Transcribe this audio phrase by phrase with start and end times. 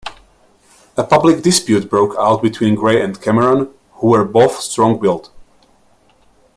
[0.97, 5.29] A public dispute broke out between Grey and Cameron, who were both strong-willed.